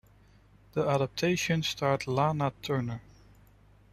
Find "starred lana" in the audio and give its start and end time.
1.61-2.53